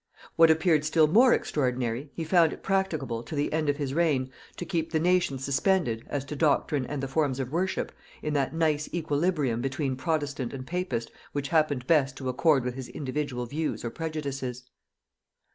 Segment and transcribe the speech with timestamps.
[0.35, 4.31] What appeared still more extraordinary, he found it practicable, to the end of his reign,
[4.57, 7.91] to keep the nation suspended, as to doctrine and the forms of worship,
[8.23, 12.89] in that nice equilibrium between protestant and papist which happened best to accord with his
[12.89, 14.63] individual views or prejudices.